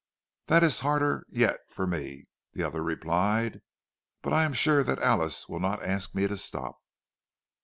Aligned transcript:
"That 0.47 0.63
is 0.63 0.79
harder 0.79 1.27
yet 1.29 1.59
for 1.69 1.85
me," 1.85 2.23
the 2.53 2.63
other 2.63 2.81
replied. 2.81 3.61
"But 4.23 4.33
I 4.33 4.45
am 4.45 4.53
sure 4.53 4.83
that 4.83 4.97
Alice 4.97 5.47
would 5.47 5.61
not 5.61 5.83
ask 5.83 6.15
me 6.15 6.27
to 6.27 6.37
stop." 6.37 6.79